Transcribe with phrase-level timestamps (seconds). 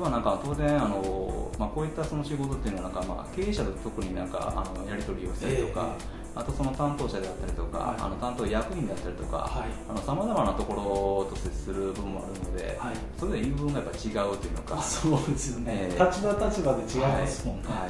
[0.00, 5.94] とはなんか当然あの、まあ、こういったその仕事っていうのはなんか、まあ、経営者と特になんかあのやり取りをしたりとか、
[6.34, 7.96] あとその担当者であったりとか、はい。
[8.00, 10.00] あの担当役員であったりとかはい。
[10.00, 12.94] さまざまなところと接する部分もあるので、はい。
[13.18, 16.04] それで言う部分がやっぱ違うというのか、そうですよね、ええ。
[16.04, 17.88] 立場立場で違いますもんね、はい。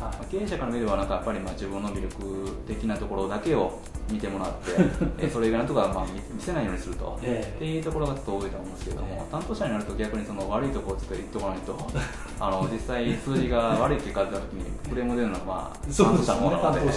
[0.00, 0.26] はい。
[0.30, 3.80] 経営者から見ればなんかやっぱりまあ自分の魅力的なところだけを
[4.10, 4.72] 見てもらって
[5.26, 9.30] えそれ以外のところはまあ見見せないようにすると、えっていうところがちょっと多いと思うんですけども、ええ。
[9.30, 11.76] 担当者になると逆にその悪いところをちょっと言っておかないと
[12.40, 16.92] あの実際数字が悪い結果が出た時にクレーム出るのは まあ担当者の方なのでね。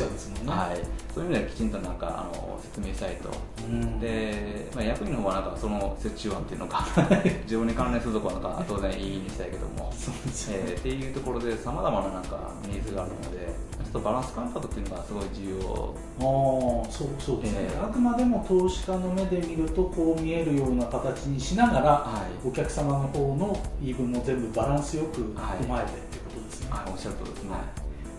[0.45, 0.77] はい、
[1.13, 3.29] そういう意味ではきちんとなんかあの説明したいと。
[3.65, 3.99] うん。
[3.99, 6.85] で、まあ、役員の方はなんかその折衷案っていうのか
[7.43, 13.55] 自分に関連するところはなんか当然いいにしたいけども、そうですよね、えーっていうところでさまざまななんかニーズがあるので
[13.93, 17.79] とバランス感覚っていうのがすごい重要ああそうそうですね、ええ。
[17.81, 22.47] あくまでも投資家の目で見るとこう見えるような形にしながら、はい。
[22.47, 25.67] お客様の方の言い分も全部バランスよく踏はい。
[25.67, 27.51] まえてっていうことですね、はいおっしゃるとりですね。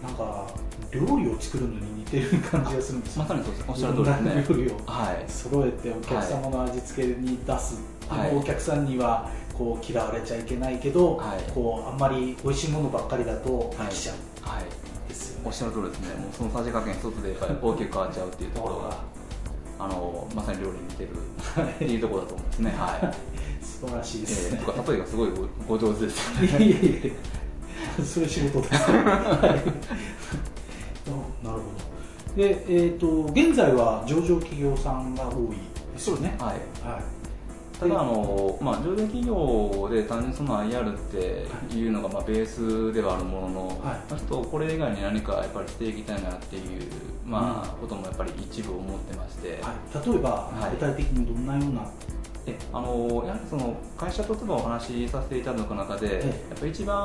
[0.02, 0.46] なんか
[0.90, 3.22] 料理を作るのに似てる感じがするんですよ。
[3.22, 4.46] まさにそうですおっしゃる通りですね。
[4.48, 5.24] 料理をはい。
[5.30, 8.36] 揃えてお客様の味付けに出す、はい。
[8.36, 11.52] お客さんにはこう嫌われちゃいけないけど、はい。
[11.52, 14.16] こうあんまり美味しいものばっかりだと飽きちゃう。
[14.48, 14.64] はい。
[14.64, 14.83] んですよね、
[15.44, 16.14] おっしゃる通りですね。
[16.14, 19.02] もうそのさじ加減一つでやっぱり大きく変わっちゃうっていうところが
[19.78, 22.70] あのまさに料理に似てるっていうところだと思うんですね。
[22.76, 23.12] は
[23.60, 23.64] い。
[23.64, 24.52] 素晴らしいです。
[24.52, 25.30] ね、えー、とか例えがすごい
[25.68, 27.06] ご上手ですよいやいやい
[27.98, 28.90] や、そういう仕事です。
[28.90, 29.00] はい。
[31.06, 31.68] あなるほ
[32.36, 32.42] ど。
[32.42, 35.56] で、えっ、と現在は上場企業さんが多い
[35.92, 36.36] ですよね。
[36.38, 36.86] はい。
[36.86, 37.13] はい。
[37.84, 43.78] ただあの、まあ、上場企業で単純にその IR っていうのがまあベースではあるものの、はい。
[43.78, 46.62] まあちょっとこれ以外に何かやっぱりしていきたいなっていう、
[47.26, 50.70] まあこともやっぱり一部思ってまして、はい、例えば、はい。
[50.70, 51.90] 具体的にどんなような、
[52.46, 56.28] えあのやはりその会社とお話しさせていただく中で、ええ。
[56.50, 56.96] やっぱり一番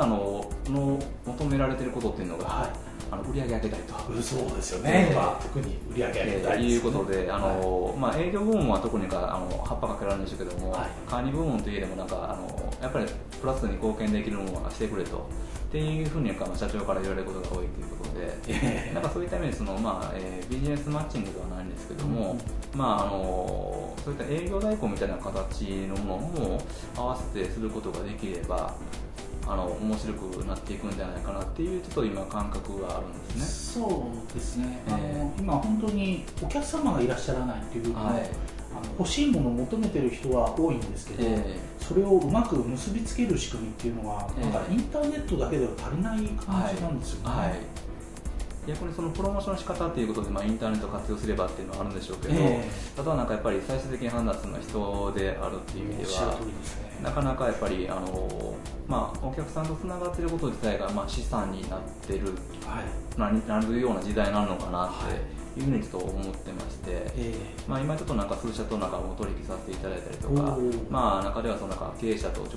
[0.00, 2.70] あのの求められていることっていうのが、はい。
[3.12, 3.94] あの売り上げ上げたいと。
[4.22, 5.08] そうですよね。
[5.12, 7.60] 今特に売り上げ上げたいえーいうことで、あはい。
[7.60, 10.90] のまあ、営業部門は特にかあの葉っぱかけられるんでしょうけども、はい。
[11.08, 13.06] 管理部門といえどもなんかあのやっぱり
[13.40, 15.28] プラスに貢献できるものはしてくれと。
[15.70, 18.36] っていうふうに社長から言われることが多いということで。
[18.48, 22.36] えなんかそういった意味でその、まあえービジネスマッチングではないんですけども、
[22.74, 26.62] まあ、あのそういった営業代行みたいな形のものも
[26.96, 28.74] 合わせてすることができれば
[29.46, 33.82] あの面白くなっていくんじゃないかなっていうちょっと今感覚があるんですね。
[33.82, 38.30] そうですね、あのえ今本当にお客様がいらっしゃらないっていうのも、はい。
[38.72, 44.44] あの欲しいものを求めてる人は多いんですけど、えそれをうまく結びつける仕組みっていうのは、ええ。
[44.44, 47.34] なんかインターネットだけでは足りない感じなんですよね。
[47.34, 47.54] はい、
[48.66, 57.00] 逆にそのプロモーションの仕方っていうことで、まあ、インターネットを活用すればっていうのはあるんでしょうけど、えただなんかやっぱり最終的に判断するのは人であるっていう意味ではね。
[57.02, 58.54] なかなかやっぱりあの、
[58.86, 62.34] まあ、お客さんとつながっていること自体が、まあ、資産になってる
[62.66, 63.18] はい。
[63.18, 67.34] ななるような時代なのかなっはいていうふうにちょっと思ってまして、え
[67.66, 72.56] まあ、今ちょっとなんか数社となんかお取引させていただいたりとかまあ、中ではそのなんか経営者と直接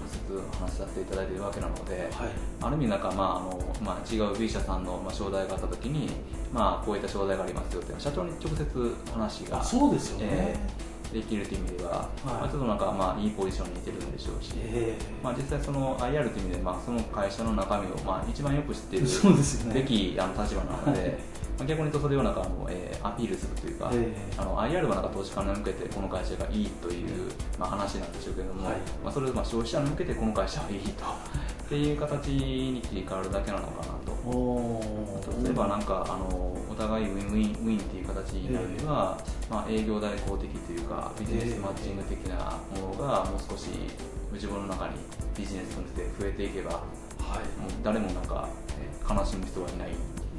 [0.59, 2.29] 話しさせていただいているわけなので、えはい。
[2.61, 6.09] ある意味なんか、まああのまあ、違う B 社さんのまあ商題があったときに、
[6.53, 10.27] まあ、こういった商題がありますよって社長に直接話があそうですよね。
[10.29, 14.95] えできるという意味では、まあ、ちょっとなんか、まあ、いいポジションにいてるんでしょうし、え。
[15.23, 19.07] まあ、実際その IR という意味で、まあ、その会社の中身を、まあ、一番よく知っている
[19.73, 21.09] べきあの立場なので、はい。
[21.09, 21.15] ま
[21.63, 24.33] あ、逆に言うとそれをなんかあの、えーアピールするというか、ええ。
[24.37, 28.75] あの IR はなんか投資家に向けてこの会社がいいという、まあ、話なんでしょうけども、はい。
[29.03, 31.03] まあ、それをまあ消費者に向けてこの会社はいいと。
[31.65, 34.12] っていう形に切り替わるだけなのかなと。
[34.25, 39.17] 例えばなんかあのお互いウィンウィンウィンっていう形になるには、
[39.50, 43.69] まあ、営業代行的というかビジネスマッチング的なものがもう少し
[44.31, 44.95] 自分の中に
[45.38, 46.78] ビジネスとして増えていけばも
[47.19, 47.41] はう
[47.83, 48.47] 誰もなんか
[48.79, 49.89] えー悲しむ人はいない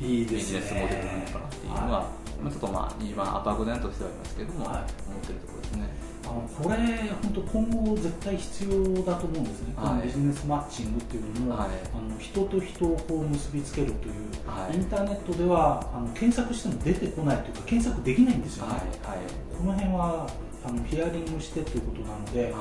[0.00, 0.20] い。
[0.20, 0.42] いいビ。
[0.42, 2.10] ジネスモデルなのかなっていうのは、は
[2.42, 6.13] まあ、ちょっとまあ一番アパグダンとしてはいますけども、はい思ってるところですね。
[6.26, 6.76] あのこれ
[7.22, 8.70] 本当今後絶対必要
[9.04, 11.68] だと思うんですね、このはいビジネスマッチングっていうのも、はい。
[11.68, 14.14] あの人と人をこう結びつけるという、
[14.46, 14.76] はい。
[14.76, 18.82] インターネットではあの検索しても出てこないというか検索できないんですよね、はい
[19.56, 20.28] この辺は
[20.66, 22.52] あのヒアリングしてということなので、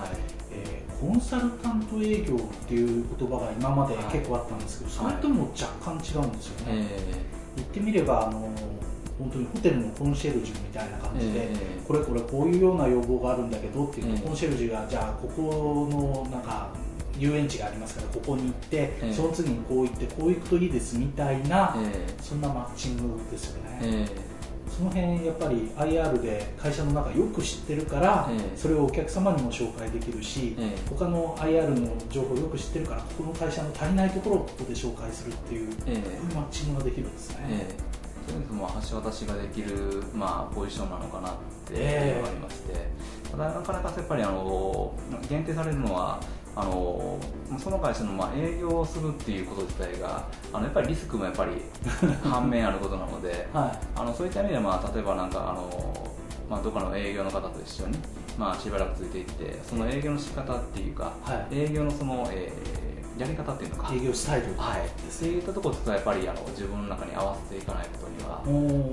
[0.51, 7.25] えーコンサルタント営業っていう言葉が今まではい結構あったんですけど、それとも若干違うんですよね、え
[7.57, 8.49] 言ってみればあの
[9.23, 14.27] 本当にホテルのコンシェルジュみたいな感じで、ええこれこれこういうような要望があるんだけどっていうと、ええ。
[14.27, 16.69] コンシェルジュがじゃあここのなんか
[17.17, 19.13] 遊園地がありますからここに行って、ええ。
[19.13, 24.33] その次にこう行ってこう行くといいですみたいな、えそんなマッチングですよね、ええ。
[24.71, 28.57] その辺やっぱり IR で会社の中よく知ってるから、ええ。
[28.57, 30.89] それをお客様にも紹介できるし、ええ。
[30.89, 36.01] 他の IR の情報をよく知ってるからここの会社の足りないところをここで紹介するっていう、ええ。
[36.01, 41.33] こういうマッチングができるんですね、ええそういう意味でも橋渡しができる、まあ、ポジションなのかなっ
[41.65, 42.73] てええいうのがありまして、
[43.31, 44.93] ただなかなかやっぱりあの
[45.29, 46.19] 限定されるのは
[46.55, 47.19] あの
[47.57, 51.61] その会社のまあ営業をするっていうこと自体があのやっぱりリスクもやっぱり
[52.23, 55.93] 反面あることなのではあのそういった意味では、まあ、例えばなんかあの、
[56.49, 57.97] まあ、どっかの営業の方と一緒に、
[58.37, 61.59] まあ、しばらくついていってその営業の仕方っていうか、はい。
[61.59, 62.82] 営業のその、えー
[63.17, 63.93] やり方っていうのか。
[63.93, 64.47] い、営業スタイル。
[64.57, 68.41] はい、そういったところとやっぱりあの自分の中に合わせていかないことには、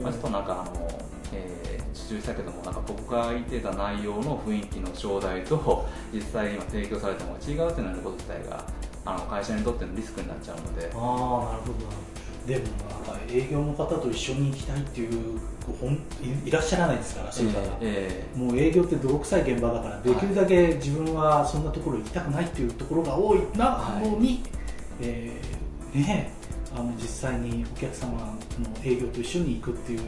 [0.03, 0.89] まあ、ちょっとなんかあの、
[1.33, 8.65] えー、受注したけどもなんか僕が言ってた内容の雰囲気の商題と 実際今提供されたものが違うってなること自体が
[9.05, 10.91] あの会社にとってのリスクになっちゃうので。
[10.95, 15.39] ああなるほどでもなんか営業の方と一緒に行きたいっていう
[15.81, 15.99] ほんい
[16.47, 24.43] いらっしゃらないですからそういう方、えもう営業って泥臭い現場だからできるだけ自分はそんなところ行きたくないっていうところが多いなのに、
[25.01, 25.61] えー
[25.95, 26.31] ね
[26.73, 28.39] あの実際にお客様の
[28.85, 30.01] 営業と一緒に行くっていう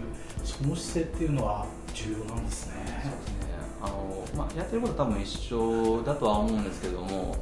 [0.45, 2.75] その姿勢っていうのは重要なんですね。
[2.87, 3.53] ーそうですね。
[3.83, 7.37] あの、まあ、やってることは多分一緒だとは思うんですけども、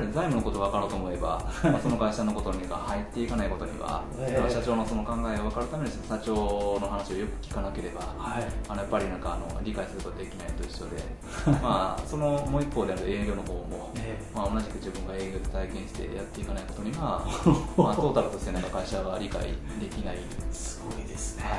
[0.00, 4.50] ぱり財務のことが分かろうと思えば、 まあ、その会社のことにが入っていかないことには、ええ。
[4.50, 8.44] 社長のその考えが分かるために社長の話をよく聞かなければはい。
[8.68, 11.02] あのやっぱりなんかあの理解することができないと一緒で
[11.62, 17.22] まあそのもう一方である営業の方も、ねまあ、同じく自分が営業で体験してやっていかないことには、
[17.76, 19.42] まあ、トータルとしてなんか会社が理解
[19.80, 20.18] できない。
[20.52, 21.56] すごいですね、は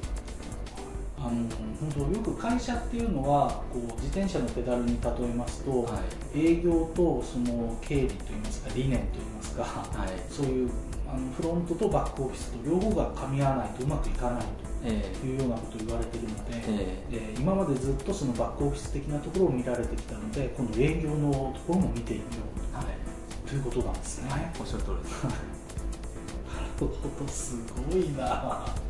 [0.00, 0.03] い
[1.24, 1.32] あの
[1.80, 6.02] 本当よく会社っていうのはこう自転車のペダルに例えますと、は
[6.36, 10.08] 営業とその経理といいますか理念といいますか、はい。
[10.30, 10.70] そういう
[11.08, 14.42] あのフロントとバックオフィスと両方が噛み合わないとうまくいかない
[14.84, 17.34] えというようなことを言われているので、ええ。
[17.36, 22.24] ー今までずっとそのバックオフィス的なところを見られてきたので今度営業のところも見てみよ
[22.72, 22.86] えはい、
[23.46, 24.30] うということなんですね。
[24.30, 25.24] はい、おっしゃる通りです。
[25.24, 25.38] なる
[26.78, 26.86] ほ
[27.24, 27.56] どす
[27.90, 28.83] ごいな